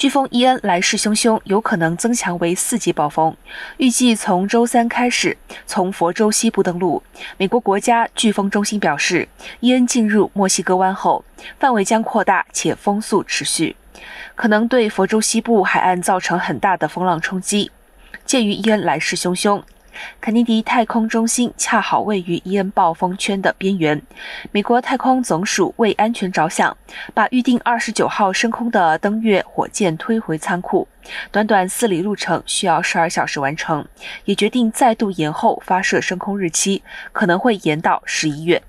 [0.00, 3.36] 飓风伊恩来势汹汹，有可能增强为四级暴风，
[3.76, 7.02] 预计从周三开始从佛州西部登陆。
[7.36, 9.28] 美国国家飓风中心表示，
[9.60, 11.22] 伊恩进入墨西哥湾后，
[11.58, 13.76] 范围将扩大且风速持续，
[14.34, 17.70] 可能对佛州西部海岸造成很大的风浪冲击。
[18.24, 19.62] 鉴于伊恩来势汹汹。
[20.20, 24.00] 肯尼迪太空中心恰好位于伊恩暴风圈的边缘。
[24.52, 26.76] 美国太空总署为安全着想，
[27.14, 30.86] 把预定二十九号升空的登月火箭推回仓库，
[31.30, 33.86] 短短四里路程需要十二小时完成，
[34.24, 38.62] 也决定再度延后发射升空日期，可能会延到十一月。